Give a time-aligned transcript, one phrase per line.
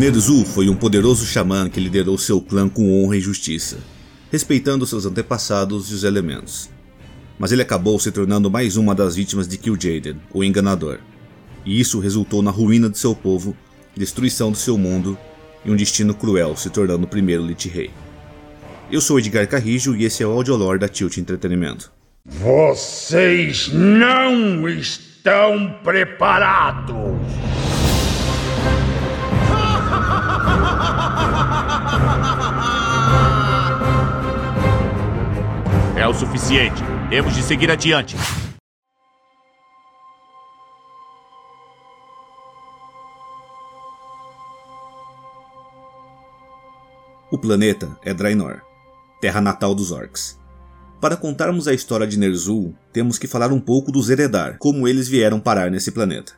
[0.00, 3.76] Ner'zhul foi um poderoso xamã que liderou seu clã com honra e justiça,
[4.32, 6.70] respeitando seus antepassados e os elementos.
[7.38, 11.00] Mas ele acabou se tornando mais uma das vítimas de Kil'jaeden, o Enganador.
[11.66, 13.54] E isso resultou na ruína de seu povo,
[13.94, 15.18] destruição do seu mundo
[15.66, 17.90] e um destino cruel se tornando o primeiro Lich Rei.
[18.90, 21.92] Eu sou Edgar Carrijo e esse é o Audiolore da Tilt Entretenimento.
[22.24, 26.96] Vocês não estão preparados!
[36.20, 36.82] Suficiente.
[37.08, 38.14] Temos de seguir adiante.
[47.32, 48.60] O planeta é Draenor,
[49.20, 50.38] terra natal dos orcs.
[51.00, 55.08] Para contarmos a história de Ner'zhul, temos que falar um pouco dos Eredar, como eles
[55.08, 56.34] vieram parar nesse planeta.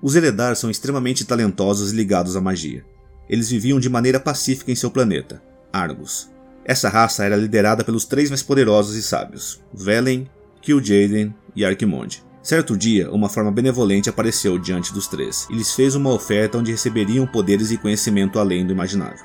[0.00, 2.82] Os Eredar são extremamente talentosos e ligados à magia.
[3.28, 6.31] Eles viviam de maneira pacífica em seu planeta, Argus.
[6.64, 10.28] Essa raça era liderada pelos três mais poderosos e sábios, Velen,
[10.60, 12.22] Kil'jaeden e Arquimonde.
[12.40, 16.70] Certo dia, uma forma benevolente apareceu diante dos três e lhes fez uma oferta onde
[16.70, 19.24] receberiam poderes e conhecimento além do imaginável.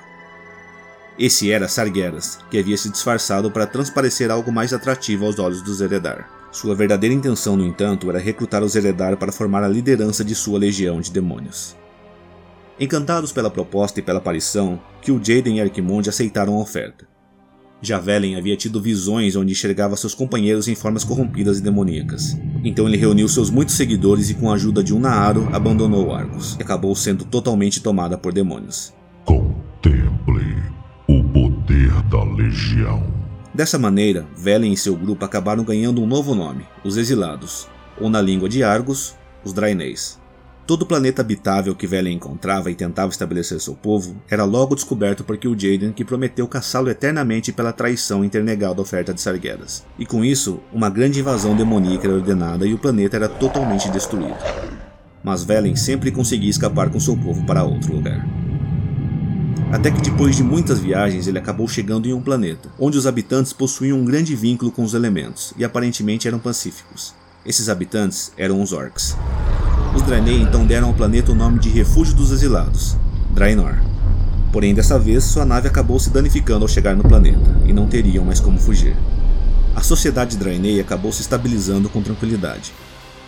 [1.18, 5.82] Esse era Sargeras, que havia se disfarçado para transparecer algo mais atrativo aos olhos dos
[5.82, 6.30] Eredar.
[6.52, 10.60] Sua verdadeira intenção, no entanto, era recrutar os Eredar para formar a liderança de sua
[10.60, 11.76] legião de demônios.
[12.80, 17.08] Encantados pela proposta e pela aparição, Kil'jaeden e Arquimonde aceitaram a oferta.
[17.82, 22.38] Javelin havia tido visões onde enxergava seus companheiros em formas corrompidas e demoníacas.
[22.64, 26.56] Então ele reuniu seus muitos seguidores e com a ajuda de um Naaro abandonou Argos,
[26.60, 28.94] e acabou sendo totalmente tomada por demônios.
[29.26, 30.56] Contemple
[31.08, 33.04] o poder da Legião.
[33.54, 37.68] Dessa maneira, Velen e seu grupo acabaram ganhando um novo nome, os Exilados,
[38.00, 40.20] ou na língua de Argos, os Draenês.
[40.68, 45.24] Todo o planeta habitável que Velen encontrava e tentava estabelecer seu povo era logo descoberto
[45.24, 49.86] por Kil'jaeden que prometeu caçá-lo eternamente pela traição em ter negado a oferta de Sargeras.
[49.98, 54.36] E com isso, uma grande invasão demoníaca era ordenada e o planeta era totalmente destruído.
[55.24, 58.28] Mas Velen sempre conseguia escapar com seu povo para outro lugar.
[59.72, 63.54] Até que depois de muitas viagens ele acabou chegando em um planeta, onde os habitantes
[63.54, 67.14] possuíam um grande vínculo com os elementos e aparentemente eram pacíficos.
[67.46, 69.16] Esses habitantes eram os Orcs.
[69.96, 72.96] Os Draenei então deram ao planeta o nome de Refúgio dos Exilados,
[73.32, 73.76] Draenor.
[74.52, 78.24] Porém, dessa vez, sua nave acabou se danificando ao chegar no planeta, e não teriam
[78.24, 78.96] mais como fugir.
[79.76, 82.74] A sociedade Draenei acabou se estabilizando com tranquilidade.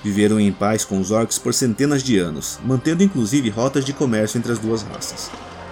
[0.04, 4.38] Viveram em paz com os orcs por centenas de anos, mantendo inclusive rotas de comércio
[4.38, 5.30] entre as duas raças.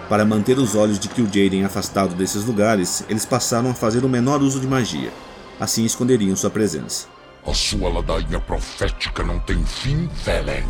[0.09, 4.41] Para manter os olhos de Kil'jaeden afastado desses lugares, eles passaram a fazer o menor
[4.41, 5.11] uso de magia.
[5.59, 7.07] Assim esconderiam sua presença.
[7.47, 10.65] A sua ladainha profética não tem fim, Velen.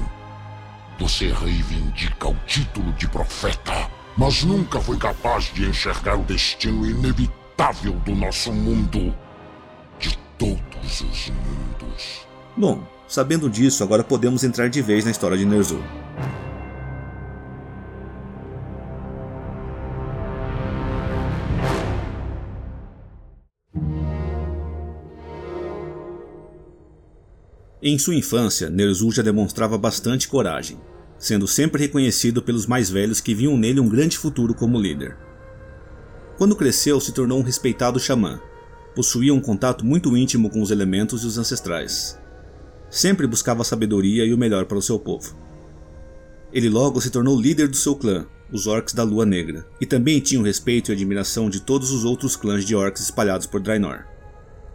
[1.00, 7.94] Você reivindica o título de profeta, mas nunca foi capaz de enxergar o destino inevitável
[7.94, 9.12] do nosso mundo.
[10.00, 12.28] De todos os mundos.
[12.56, 15.82] Bom, sabendo disso, agora podemos entrar de vez na história de Ner'zhul.
[27.90, 30.78] Em sua infância, Ner'zhul já demonstrava bastante coragem,
[31.18, 35.16] sendo sempre reconhecido pelos mais velhos que viam nele um grande futuro como líder.
[36.38, 38.42] Quando cresceu, se tornou um respeitado xamã.
[38.94, 42.20] Possuía um contato muito íntimo com os elementos e os ancestrais.
[42.90, 45.38] Sempre buscava a sabedoria e o melhor para o seu povo.
[46.52, 50.20] Ele logo se tornou líder do seu clã, os Orcs da Lua Negra, e também
[50.20, 54.17] tinha o respeito e admiração de todos os outros clãs de Orcs espalhados por Draenor.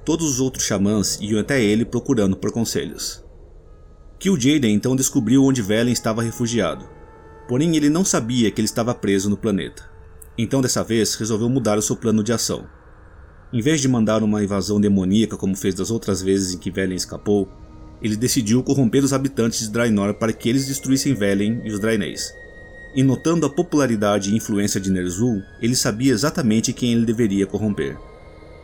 [0.05, 3.23] Todos os outros xamãs iam até ele procurando por conselhos.
[4.19, 6.89] Kil'jaeden então descobriu onde Velen estava refugiado,
[7.49, 9.89] porém ele não sabia que ele estava preso no planeta.
[10.37, 12.67] Então dessa vez resolveu mudar o seu plano de ação.
[13.53, 16.97] Em vez de mandar uma invasão demoníaca como fez das outras vezes em que Velen
[16.97, 17.49] escapou,
[18.03, 22.33] ele decidiu corromper os habitantes de Draenor para que eles destruíssem Velen e os Draenês.
[22.97, 27.97] E notando a popularidade e influência de Ner'zhul, ele sabia exatamente quem ele deveria corromper.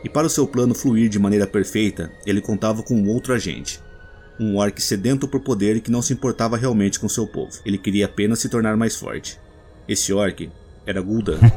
[0.02, 3.80] E para o seu plano fluir de maneira perfeita, ele contava com um outro agente.
[4.38, 7.58] Um orc sedento por poder que não se importava realmente com seu povo.
[7.66, 9.40] Ele queria apenas se tornar mais forte.
[9.88, 10.48] Esse orc
[10.86, 11.40] era Gul'dan.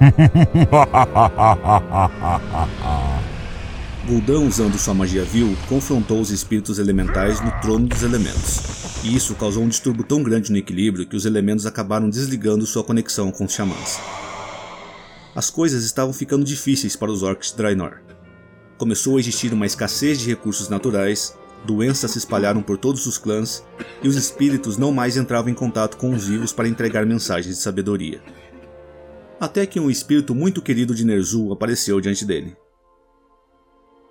[4.08, 9.04] Gul'dan, usando sua magia vil, confrontou os espíritos elementais no trono dos elementos.
[9.04, 12.84] E isso causou um distúrbio tão grande no equilíbrio que os elementos acabaram desligando sua
[12.84, 14.00] conexão com os xamãs.
[15.36, 18.02] As coisas estavam ficando difíceis para os orcs de Draenor
[18.81, 23.63] começou a existir uma escassez de recursos naturais, doenças se espalharam por todos os clãs
[24.01, 27.62] e os espíritos não mais entravam em contato com os vivos para entregar mensagens de
[27.62, 28.24] sabedoria.
[29.39, 32.57] Até que um espírito muito querido de Ner'zhul apareceu diante dele.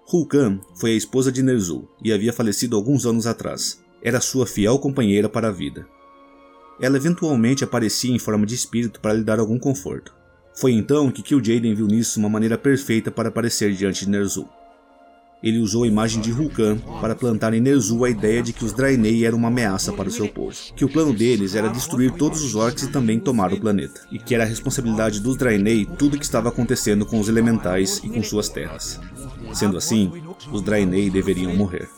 [0.07, 3.83] Hulkan foi a esposa de Ner'zhul e havia falecido alguns anos atrás.
[4.01, 5.85] Era sua fiel companheira para a vida.
[6.81, 10.15] Ela eventualmente aparecia em forma de espírito para lhe dar algum conforto.
[10.55, 14.60] Foi então que Kil'jaeden viu nisso uma maneira perfeita para aparecer diante de Ner'zhul.
[15.43, 18.75] Ele usou a imagem de Hulkan para plantar em Ner'zhul a ideia de que os
[18.75, 22.43] Draenei eram uma ameaça para o seu povo, que o plano deles era destruir todos
[22.43, 26.15] os orcs e também tomar o planeta, e que era a responsabilidade dos Draenei tudo
[26.17, 29.01] o que estava acontecendo com os elementais e com suas terras.
[29.55, 30.13] Sendo assim,
[30.53, 31.89] os Draenei deveriam morrer.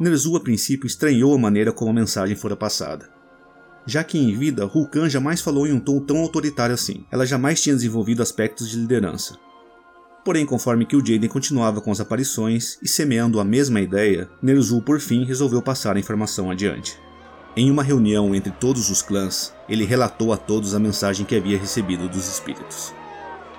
[0.00, 3.10] Ner'zhul a princípio estranhou a maneira como a mensagem fora passada,
[3.84, 7.04] já que em vida Hulkan jamais falou em um tom tão autoritário assim.
[7.10, 9.38] Ela jamais tinha desenvolvido aspectos de liderança.
[10.28, 14.82] Porém, conforme que o Jaden continuava com as aparições e semeando a mesma ideia, Ner'zhul
[14.82, 17.00] por fim resolveu passar a informação adiante.
[17.56, 21.56] Em uma reunião entre todos os clãs, ele relatou a todos a mensagem que havia
[21.56, 22.92] recebido dos espíritos.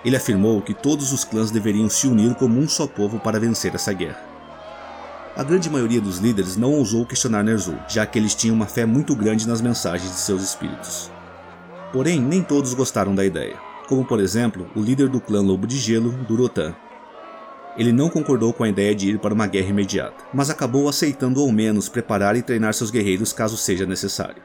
[0.05, 3.73] Ele afirmou que todos os clãs deveriam se unir como um só povo para vencer
[3.73, 4.23] essa guerra.
[5.35, 8.85] A grande maioria dos líderes não ousou questionar Ner'zhul, já que eles tinham uma fé
[8.85, 11.09] muito grande nas mensagens de seus espíritos.
[11.91, 13.57] Porém, nem todos gostaram da ideia,
[13.89, 16.75] como por exemplo o líder do clã Lobo de Gelo, Durotan.
[17.75, 21.41] Ele não concordou com a ideia de ir para uma guerra imediata, mas acabou aceitando
[21.41, 24.43] ao menos preparar e treinar seus guerreiros caso seja necessário.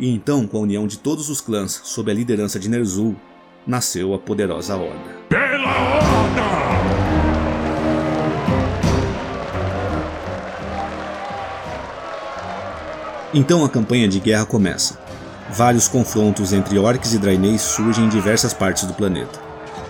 [0.00, 3.14] E então, com a união de todos os clãs sob a liderança de Ner'zhul,
[3.66, 5.10] nasceu a poderosa Horda.
[5.28, 6.52] Pela Horda!
[13.34, 15.01] Então a campanha de guerra começa.
[15.54, 19.38] Vários confrontos entre orcs e Draenei surgem em diversas partes do planeta.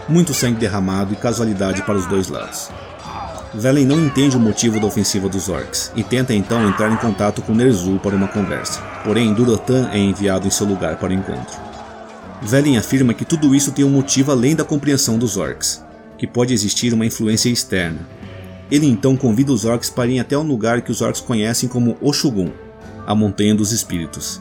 [0.09, 2.69] Muito sangue derramado e casualidade para os dois lados.
[3.55, 7.41] Velen não entende o motivo da ofensiva dos orcs e tenta então entrar em contato
[7.43, 8.81] com Ner'zhul para uma conversa.
[9.05, 11.61] Porém, Durotan é enviado em seu lugar para o encontro.
[12.43, 15.85] Velen afirma que tudo isso tem um motivo além da compreensão dos orcs,
[16.19, 18.01] que pode existir uma influência externa.
[18.69, 21.97] Ele então convida os orcs para ir até um lugar que os orcs conhecem como
[22.01, 22.51] Oshugun,
[23.07, 24.41] a Montanha dos Espíritos,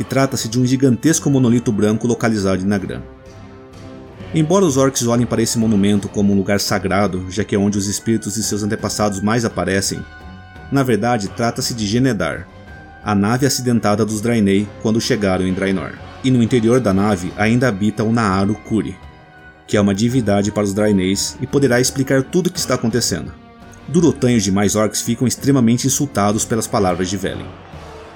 [0.00, 3.02] que trata-se de um gigantesco monolito branco localizado em Nagram.
[4.34, 7.76] Embora os orcs olhem para esse monumento como um lugar sagrado, já que é onde
[7.76, 10.02] os espíritos de seus antepassados mais aparecem,
[10.72, 12.48] na verdade trata-se de Genedar,
[13.04, 15.92] a nave acidentada dos Draenei quando chegaram em Draenor.
[16.24, 18.96] E no interior da nave ainda habita o Naaru Kuri,
[19.66, 23.34] que é uma divindade para os Draeneis e poderá explicar tudo o que está acontecendo.
[23.86, 27.69] Durotan e os demais orcs ficam extremamente insultados pelas palavras de Velen.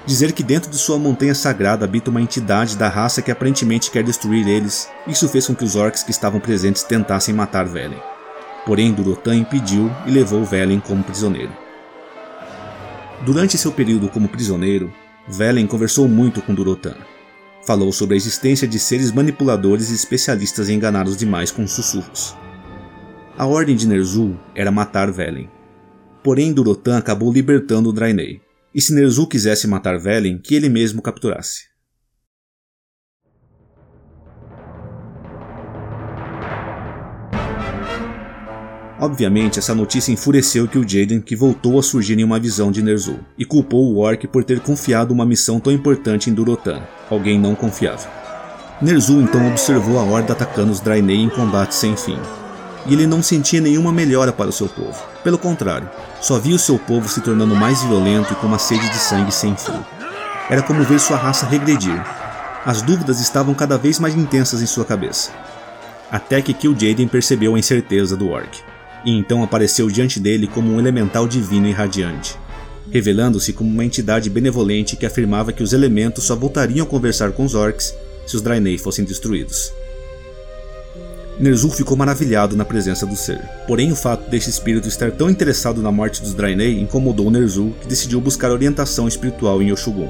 [0.05, 4.03] Dizer que dentro de sua montanha sagrada habita uma entidade da raça que aparentemente quer
[4.03, 7.97] destruir eles, isso fez com que os orcs que estavam presentes tentassem matar Velen.
[8.67, 11.51] Porém, Durotan impediu e levou Velen como prisioneiro.
[13.25, 14.93] Durante seu período como prisioneiro,
[15.27, 16.95] Velen conversou muito com Durotan.
[17.65, 22.35] Falou sobre a existência de seres manipuladores e especialistas em enganar os demais com sussurros.
[23.35, 25.49] A ordem de Ner'zhul era matar Velen.
[26.23, 28.44] Porém, Durotan acabou libertando o Draenei,
[28.75, 31.73] e se Ner'zhul quisesse matar Velen, que ele mesmo capturasse.
[38.99, 43.45] Obviamente, essa notícia enfureceu Kil'jaeden que voltou a surgir em uma visão de Ner'zhul, e
[43.45, 48.11] culpou o Orc por ter confiado uma missão tão importante em Durotan, alguém não confiável.
[48.81, 52.17] Ner'zhul então observou a Horda atacando os Draenei em combate sem fim,
[52.85, 55.03] e ele não sentia nenhuma melhora para o seu povo.
[55.23, 55.89] Pelo contrário,
[56.21, 59.31] só via o seu povo se tornando mais violento e com uma sede de sangue
[59.31, 59.79] sem fim.
[60.49, 61.99] Era como ver sua raça regredir.
[62.65, 65.31] As dúvidas estavam cada vez mais intensas em sua cabeça.
[66.11, 68.59] Até que Kil'jaeden percebeu a incerteza do Orc,
[69.05, 72.37] e então apareceu diante dele como um elemental divino e radiante,
[72.91, 77.45] revelando-se como uma entidade benevolente que afirmava que os elementos só voltariam a conversar com
[77.45, 77.93] os Orcs
[78.25, 79.71] se os Draenei fossem destruídos.
[81.37, 83.41] Ner'zhul ficou maravilhado na presença do ser.
[83.67, 87.87] Porém, o fato deste espírito estar tão interessado na morte dos Draenei incomodou Ner'zhul, que
[87.87, 90.09] decidiu buscar orientação espiritual em Oshugun.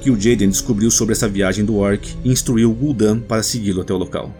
[0.00, 4.32] Kil'jaeden descobriu sobre essa viagem do Orc e instruiu Gul'dan para segui-lo até o local.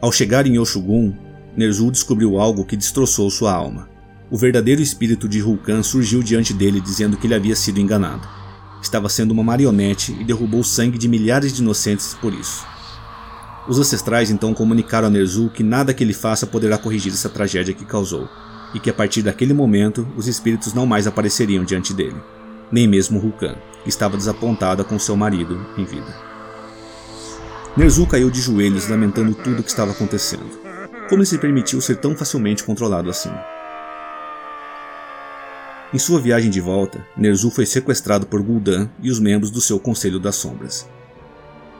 [0.00, 1.12] Ao chegar em Oshugun,
[1.54, 3.90] Ner'zhul descobriu algo que destroçou sua alma.
[4.30, 8.26] O verdadeiro espírito de Hulkan surgiu diante dele dizendo que ele havia sido enganado.
[8.82, 12.71] Estava sendo uma marionete e derrubou o sangue de milhares de inocentes por isso.
[13.68, 17.72] Os ancestrais então comunicaram a Ner'zhul que nada que ele faça poderá corrigir essa tragédia
[17.72, 18.28] que causou,
[18.74, 22.16] e que a partir daquele momento os espíritos não mais apareceriam diante dele,
[22.72, 23.54] nem mesmo Hulkan,
[23.84, 26.12] que estava desapontada com seu marido em vida.
[27.76, 30.60] Ner'zhul caiu de joelhos lamentando tudo o que estava acontecendo.
[31.08, 33.30] Como ele se permitiu ser tão facilmente controlado assim?
[35.94, 39.78] Em sua viagem de volta, Ner'zhul foi sequestrado por Gul'dan e os membros do seu
[39.78, 40.88] Conselho das Sombras.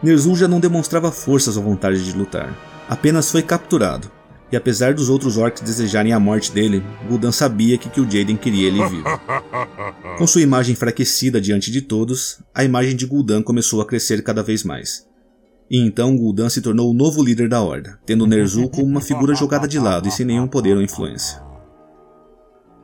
[0.03, 2.57] Ner'zhul já não demonstrava forças ou vontade de lutar,
[2.89, 4.11] apenas foi capturado,
[4.53, 8.87] e apesar dos outros orcs desejarem a morte dele, Gul'dan sabia que Kil'jaeden queria ele
[8.87, 9.09] vivo.
[10.19, 14.43] Com sua imagem enfraquecida diante de todos, a imagem de Gul'dan começou a crescer cada
[14.43, 15.07] vez mais.
[15.71, 19.35] E então Gul'dan se tornou o novo líder da Horda, tendo Ner'zhul como uma figura
[19.35, 21.41] jogada de lado e sem nenhum poder ou influência.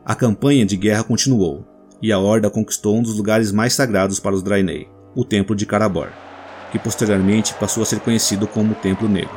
[0.07, 1.67] A campanha de guerra continuou,
[2.01, 5.67] e a Horda conquistou um dos lugares mais sagrados para os Draenei, o Templo de
[5.67, 6.09] Karabor,
[6.71, 9.37] que posteriormente passou a ser conhecido como Templo Negro.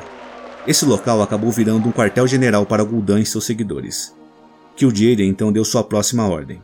[0.67, 4.13] Esse local acabou virando um quartel-general para Gul'dan e seus seguidores.
[4.75, 6.61] Kil'jaeden então deu sua próxima ordem.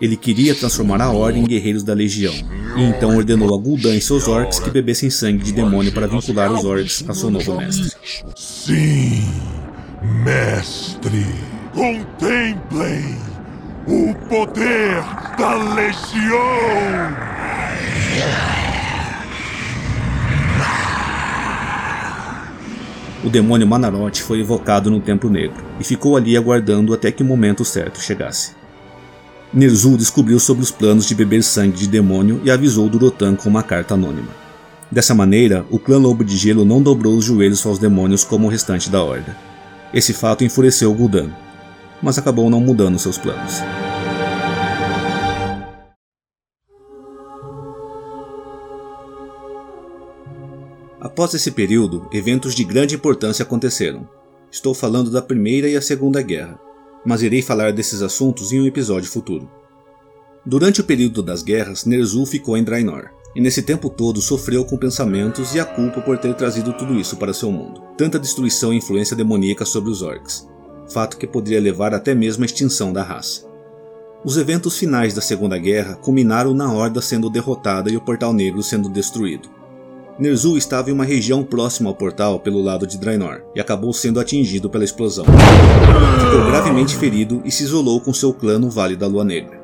[0.00, 2.32] Ele queria transformar a Ordem em guerreiros da Legião,
[2.76, 6.50] e então ordenou a Gul'dan e seus orcs que bebessem sangue de demônio para vincular
[6.50, 7.92] os orcs a seu novo mestre.
[8.34, 9.28] Sim,
[10.24, 11.26] mestre.
[11.74, 13.14] Contemplem
[13.86, 15.02] o poder
[15.36, 16.40] da Legião!
[23.22, 27.26] O demônio Manaroth foi evocado no Templo Negro e ficou ali aguardando até que o
[27.26, 28.52] momento certo chegasse.
[29.52, 33.62] Ner'zhul descobriu sobre os planos de beber sangue de demônio e avisou Durotan com uma
[33.62, 34.28] carta anônima.
[34.90, 38.50] Dessa maneira, o clã Lobo de Gelo não dobrou os joelhos aos demônios como o
[38.50, 39.36] restante da Horda.
[39.92, 41.28] Esse fato enfureceu Gul'dan,
[42.00, 43.60] mas acabou não mudando seus planos.
[51.20, 54.08] Após esse período, eventos de grande importância aconteceram.
[54.50, 56.58] Estou falando da Primeira e a Segunda Guerra,
[57.04, 59.46] mas irei falar desses assuntos em um episódio futuro.
[60.46, 64.78] Durante o período das guerras, Ner'zhul ficou em Draenor, e nesse tempo todo sofreu com
[64.78, 67.82] pensamentos e a culpa por ter trazido tudo isso para seu mundo.
[67.98, 70.48] Tanta destruição e influência demoníaca sobre os orcs,
[70.90, 73.46] fato que poderia levar até mesmo à extinção da raça.
[74.24, 78.62] Os eventos finais da Segunda Guerra culminaram na Horda sendo derrotada e o Portal Negro
[78.62, 79.59] sendo destruído.
[80.20, 84.20] Ner'zhul estava em uma região próxima ao portal pelo lado de Draenor e acabou sendo
[84.20, 85.24] atingido pela explosão.
[85.24, 89.58] Ficou gravemente ferido e se isolou com seu clã no Vale da Lua Negra.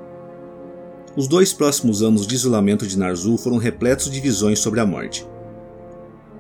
[1.15, 5.27] Os dois próximos anos de isolamento de Nar'zhul foram repletos de visões sobre a morte.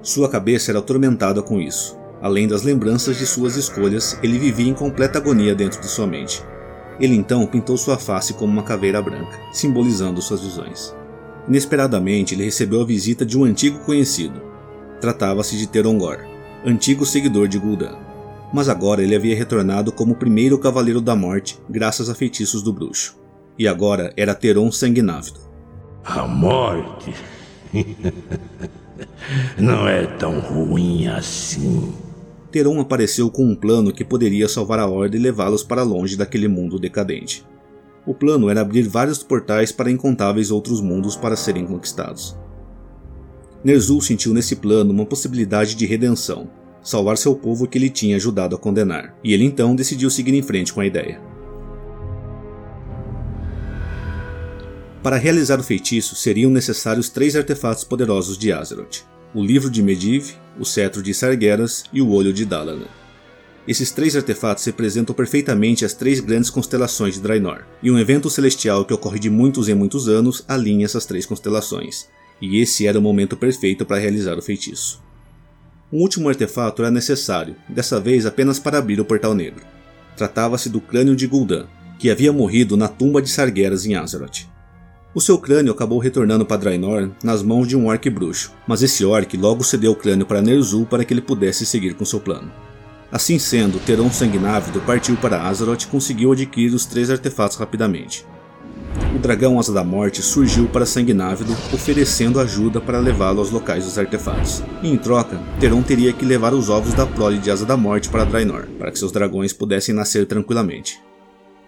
[0.02, 4.75] Sua cabeça era atormentada com isso, Além das lembranças de suas escolhas, ele vivia em
[4.75, 6.42] completa agonia dentro de sua mente.
[6.99, 10.94] Ele então pintou sua face como uma caveira branca, simbolizando suas visões.
[11.48, 14.42] Inesperadamente, ele recebeu a visita de um antigo conhecido.
[15.00, 16.18] Tratava-se de Terongor,
[16.64, 17.96] antigo seguidor de Gul'dan.
[18.52, 22.72] Mas agora ele havia retornado como o primeiro Cavaleiro da Morte, graças a feitiços do
[22.72, 23.16] bruxo.
[23.58, 25.40] E agora era Teron Sanguinávido.
[26.04, 27.14] A morte
[29.58, 31.92] não é tão ruim assim.
[32.50, 36.48] Teron apareceu com um plano que poderia salvar a Horda e levá-los para longe daquele
[36.48, 37.44] mundo decadente.
[38.06, 42.36] O plano era abrir vários portais para incontáveis outros mundos para serem conquistados.
[43.64, 46.48] Ner'zhul sentiu nesse plano uma possibilidade de redenção,
[46.80, 50.42] salvar seu povo que ele tinha ajudado a condenar, e ele então decidiu seguir em
[50.42, 51.20] frente com a ideia.
[55.02, 60.34] Para realizar o feitiço seriam necessários três artefatos poderosos de Azeroth: o Livro de Medivh,
[60.58, 62.86] o Cetro de Sargeras e o Olho de Dalaran.
[63.66, 68.85] Esses três artefatos representam perfeitamente as três grandes constelações de Draenor, e um evento celestial
[68.85, 72.06] que ocorre de muitos em muitos anos alinha essas três constelações,
[72.40, 75.02] e esse era o momento perfeito para realizar o feitiço.
[75.92, 79.64] Um último artefato era necessário, dessa vez apenas para abrir o Portal Negro.
[80.16, 81.66] Tratava-se do crânio de Gul'dan,
[81.99, 84.46] que havia morrido na tumba de Sargeras em Azeroth.
[85.12, 89.04] O seu crânio acabou retornando para Draenor nas mãos de um orc bruxo, mas esse
[89.04, 92.52] orc logo cedeu o crânio para Ner'zhul para que ele pudesse seguir com seu plano.
[93.10, 98.26] Assim sendo, Teron Sanguinávido partiu para Azeroth e conseguiu adquirir os três artefatos rapidamente.
[99.14, 103.96] O dragão Asa da Morte surgiu para Sanguinávido, oferecendo ajuda para levá-lo aos locais dos
[103.96, 104.62] artefatos.
[104.82, 108.08] E em troca, Teron teria que levar os ovos da prole de Asa da Morte
[108.08, 111.00] para Draenor, para que seus dragões pudessem nascer tranquilamente.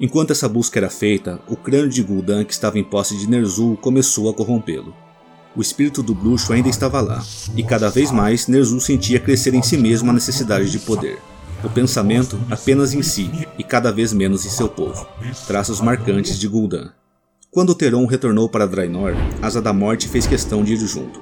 [0.00, 3.76] Enquanto essa busca era feita, o crânio de Gul'dan que estava em posse de Ner'zhul
[3.76, 4.94] começou a corrompê-lo.
[5.56, 7.24] O espírito do bruxo ainda estava lá,
[7.56, 11.18] e cada vez mais Ner'zhul sentia crescer em si mesmo a necessidade de poder.
[11.64, 15.06] O pensamento apenas em si, e cada vez menos em seu povo.
[15.46, 16.90] Traços marcantes de Gul'dan.
[17.50, 21.20] Quando Teron retornou para Draenor, Asa da Morte fez questão de ir junto.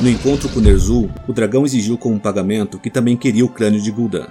[0.00, 3.90] No encontro com Ner'zhul, o dragão exigiu como pagamento que também queria o crânio de
[3.90, 4.26] Gul'dan.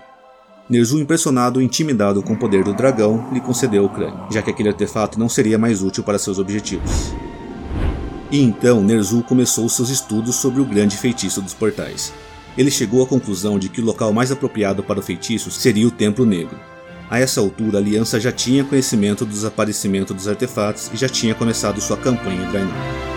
[0.70, 4.50] Ner'zhul, impressionado e intimidado com o poder do dragão, lhe concedeu o crânio, já que
[4.50, 7.14] aquele artefato não seria mais útil para seus objetivos.
[8.34, 12.12] E então Ner'zhul começou seus estudos sobre o grande feitiço dos portais.
[12.58, 15.92] Ele chegou à conclusão de que o local mais apropriado para o feitiço seria o
[15.92, 16.60] Templo Negro.
[17.12, 21.36] A essa altura, a Aliança já tinha conhecimento do desaparecimento dos artefatos e já tinha
[21.36, 23.13] começado sua campanha em Draenor.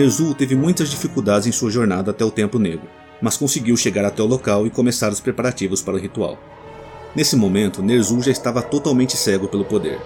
[0.00, 2.88] Ner'zhul teve muitas dificuldades em sua jornada até o Templo Negro,
[3.20, 6.38] mas conseguiu chegar até o local e começar os preparativos para o ritual.
[7.14, 10.00] Nesse momento, Ner'zhul já estava totalmente cego pelo poder.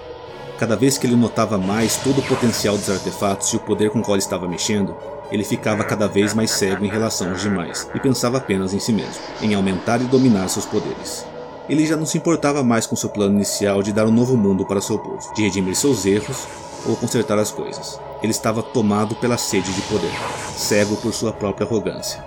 [0.59, 4.01] Cada vez que ele notava mais todo o potencial dos artefatos e o poder com
[4.01, 4.97] o qual estava mexendo,
[5.31, 8.93] ele ficava cada vez mais cego em relação aos demais e pensava apenas em si
[8.93, 11.25] mesmo, em aumentar e dominar seus poderes.
[11.69, 14.67] Ele já não se importava mais com seu plano inicial de dar um novo mundo
[14.67, 16.49] para seu povo, de redimir seus erros
[16.85, 18.01] ou consertar as coisas.
[18.25, 20.11] Ele estava tomado pela sede de poder,
[20.57, 22.25] cego por sua própria arrogância.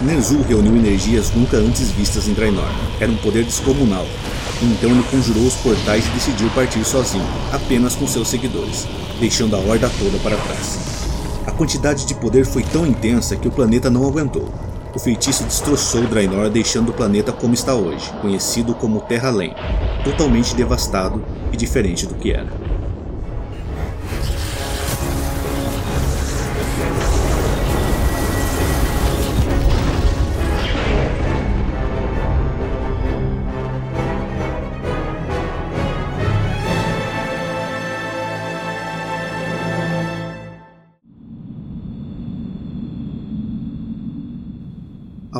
[0.00, 2.68] Ner'zhul reuniu energias nunca antes vistas em Draenor.
[3.00, 4.06] Era um poder descomunal.
[4.62, 8.86] Então ele conjurou os portais e decidiu partir sozinho, apenas com seus seguidores,
[9.18, 10.78] deixando a horda toda para trás.
[11.44, 14.48] A quantidade de poder foi tão intensa que o planeta não aguentou.
[14.94, 19.52] O feitiço destroçou Draenor, deixando o planeta como está hoje, conhecido como Terra-Além,
[20.04, 21.20] totalmente devastado
[21.52, 22.63] e diferente do que era.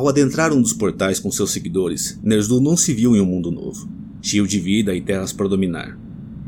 [0.05, 3.49] Ao adentrar um dos portais com seus seguidores, Ner'zhul não se viu em um mundo
[3.49, 3.89] novo,
[4.21, 5.97] cheio de vida e terras para dominar.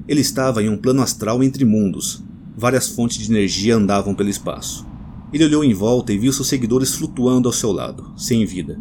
[0.08, 2.24] Ele estava em um plano astral entre mundos.
[2.56, 4.86] Várias fontes de energia andavam pelo espaço.
[5.34, 8.80] Ele olhou em volta e viu seus seguidores flutuando ao seu lado, sem vida.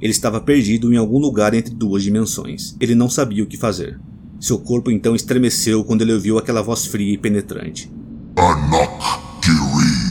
[0.00, 2.74] Ele estava perdido em algum lugar entre duas dimensões.
[2.80, 4.00] Ele não sabia o que fazer.
[4.40, 7.92] Seu corpo então estremeceu quando ele ouviu aquela voz fria e penetrante.
[9.42, 10.10] Kiri.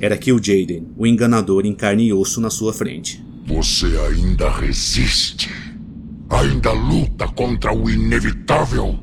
[0.00, 3.27] Era Kil'jaeden, o enganador em carne e osso na sua frente.
[3.48, 5.48] Você ainda resiste?
[6.28, 8.98] Ainda luta contra o inevitável?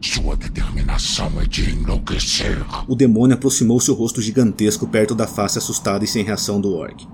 [0.00, 2.64] Sua determinação é de enlouquecer.
[2.86, 7.04] O demônio aproximou seu rosto gigantesco perto da face assustada e sem reação do orc.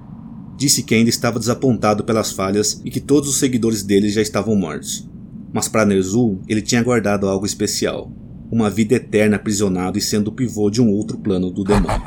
[0.58, 4.54] Disse que ainda estava desapontado pelas falhas e que todos os seguidores dele já estavam
[4.54, 5.08] mortos.
[5.54, 8.12] Mas para Ner'zhul, ele tinha guardado algo especial.
[8.52, 12.02] Uma vida eterna aprisionado e sendo o pivô de um outro plano do demônio.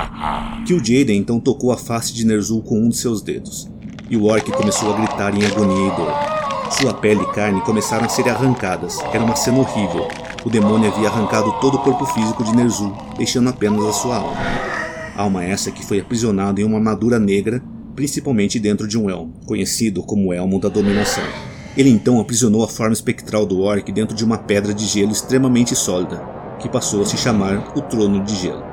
[0.66, 3.68] Kil'jaeden então tocou a face de Ner'zhul com um de seus dedos,
[4.10, 6.12] e o orc começou a gritar em agonia e dor.
[6.72, 10.06] Sua pele e carne começaram a ser arrancadas, era uma cena horrível.
[10.44, 14.36] O demônio havia arrancado todo o corpo físico de Ner'zhul, deixando apenas a sua alma.
[15.16, 17.62] Alma essa que foi aprisionada em uma armadura negra,
[17.96, 21.24] principalmente dentro de um elmo, conhecido como Elmo da Dominação.
[21.76, 25.74] Ele então aprisionou a forma espectral do orc dentro de uma pedra de gelo extremamente
[25.74, 26.22] sólida,
[26.60, 28.67] que passou a se chamar o Trono de Gelo.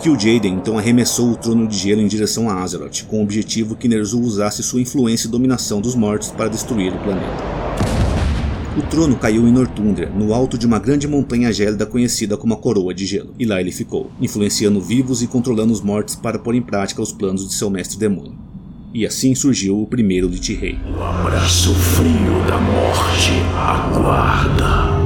[0.00, 3.86] Kil'jaeden então arremessou o trono de gelo em direção a Azeroth, com o objetivo que
[3.86, 7.60] Ner'zhul usasse sua influência e dominação dos mortos para destruir o planeta.
[8.78, 12.56] O trono caiu em Nortundra, no alto de uma grande montanha gélida conhecida como a
[12.56, 16.54] Coroa de Gelo, e lá ele ficou, influenciando vivos e controlando os mortos para pôr
[16.54, 18.38] em prática os planos de seu mestre demônio.
[18.94, 20.78] E assim surgiu o primeiro Lich Rei.
[20.96, 24.99] O abraço frio da morte aguarda.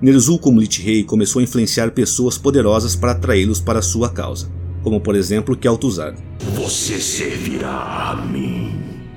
[0.00, 4.50] Ner'zhul como Lich Rei começou a influenciar pessoas poderosas para atraí-los para sua causa,
[4.82, 6.18] como por exemplo Kel'Thuzad.
[6.54, 8.74] Você servirá a mim.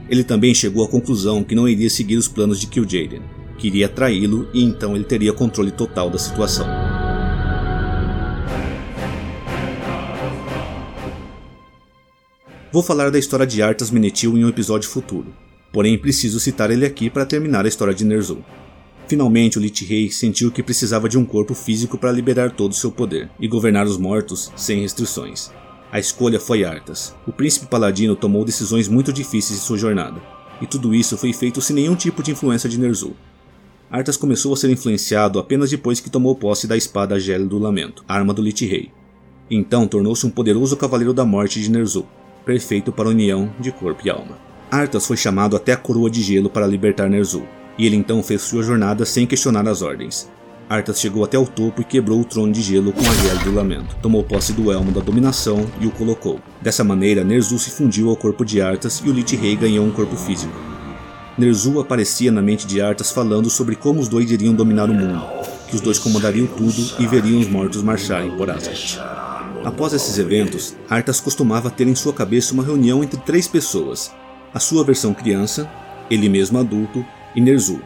[0.10, 3.22] Ele também chegou à conclusão que não iria seguir os planos de Kil'jaeden,
[3.58, 6.66] que iria traí-lo e então ele teria controle total da situação.
[12.72, 15.28] Vou falar da história de Arthas Menethil em um episódio futuro,
[15.74, 18.46] porém preciso citar ele aqui para terminar a história de Ner'zhul.
[19.10, 22.76] Finalmente, o Lich Rei sentiu que precisava de um corpo físico para liberar todo o
[22.76, 25.50] seu poder e governar os mortos sem restrições.
[25.92, 27.16] A escolha foi Arthas.
[27.26, 30.22] O príncipe paladino tomou decisões muito difíceis em sua jornada,
[30.62, 33.16] e tudo isso foi feito sem nenhum tipo de influência de Ner'zhul.
[33.90, 38.06] Arthas começou a ser influenciado apenas depois que tomou posse da espada Gel do Lamento,
[38.08, 38.92] arma do Lich Rei.
[39.50, 42.06] Então tornou-se um poderoso cavaleiro da morte de Ner'zhul,
[42.46, 44.38] perfeito para a união de corpo e alma.
[44.70, 47.48] Arthas foi chamado até a coroa de gelo para libertar Ner'zhul,
[47.80, 50.30] e ele então fez sua jornada sem questionar as ordens.
[50.70, 53.56] Arthas chegou até o topo e quebrou o trono de gelo com a Gel do
[53.56, 53.96] Lamento.
[54.04, 56.40] Tomou posse do Elmo da Dominação e o colocou.
[56.62, 59.92] Dessa maneira, Ner'zhul se fundiu ao corpo de Arthas e o Lich Rei ganhou um
[59.92, 60.54] corpo físico.
[61.38, 65.26] Ner'zhul aparecia na mente de Arthas falando sobre como os dois iriam dominar o mundo,
[65.70, 69.00] que os dois comandariam tudo e veriam os mortos marcharem por Azeroth.
[69.64, 74.12] Após esses eventos, Arthas costumava ter em sua cabeça uma reunião entre três pessoas:
[74.54, 75.68] a sua versão criança,
[76.12, 77.04] ele mesmo adulto
[77.36, 77.82] e Ner'zhul.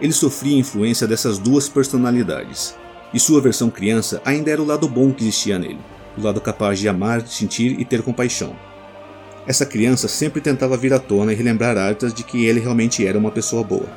[0.00, 2.74] Ele sofria influência dessas duas personalidades,
[3.12, 5.80] e sua versão criança ainda era o lado bom que existia nele,
[6.16, 8.56] o lado capaz de amar, sentir e ter compaixão.
[9.46, 13.18] Essa criança sempre tentava vir à tona e relembrar Arthas de que ele realmente era
[13.18, 13.88] uma pessoa boa.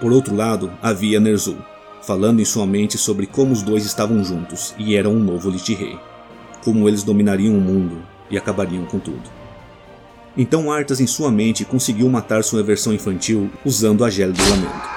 [0.00, 1.58] Por outro lado, havia Ner'zhul,
[2.02, 5.74] falando em sua mente sobre como os dois estavam juntos e eram um novo Lich
[5.74, 5.98] Rei,
[6.64, 9.41] como eles dominariam o mundo e acabariam com tudo.
[10.36, 14.90] Então Arthas em sua mente conseguiu matar sua versão infantil usando a Gela do Lamento.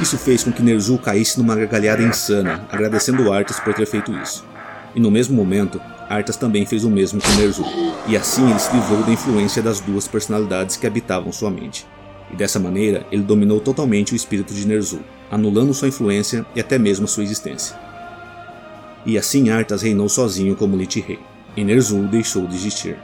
[0.00, 4.44] Isso fez com que Ner'zhul caísse numa gargalhada insana, agradecendo Arthas por ter feito isso.
[4.94, 7.66] E no mesmo momento, Arthas também fez o mesmo com Ner'zhul,
[8.06, 11.86] e assim ele se livrou da influência das duas personalidades que habitavam sua mente.
[12.30, 16.78] E dessa maneira, ele dominou totalmente o espírito de Ner'zhul, anulando sua influência e até
[16.78, 17.76] mesmo sua existência.
[19.06, 21.18] E assim Arthas reinou sozinho como Lich Rei,
[21.56, 22.98] e Ner'zhul deixou de existir.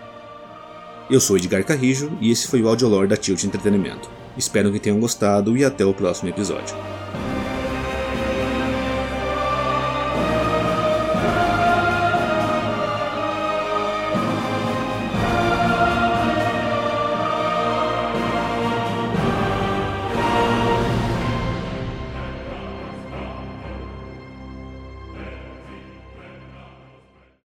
[1.10, 4.08] Eu sou Edgar Carrijo e esse foi o Audiolore da Tilt Entretenimento.
[4.38, 6.76] Espero que tenham gostado e até o próximo episódio.